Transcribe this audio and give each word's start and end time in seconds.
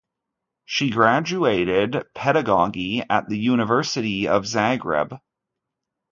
She 0.65 0.89
graduated 0.89 2.05
pedagogy 2.15 3.03
at 3.07 3.29
the 3.29 3.37
University 3.37 4.27
of 4.27 4.45
Zagreb. 4.45 5.19